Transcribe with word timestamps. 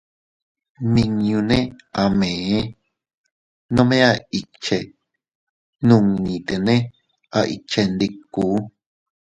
Nminñune 0.81 1.57
a 2.01 2.03
mee, 2.19 2.59
nome 3.75 3.97
a 4.09 4.11
ikche, 4.39 4.77
nunnitene 5.87 6.75
a 7.37 7.39
ikchendikuu. 7.55 8.57